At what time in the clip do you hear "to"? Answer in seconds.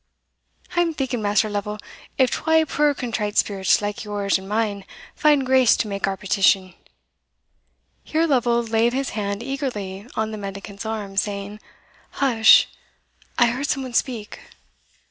5.77-5.87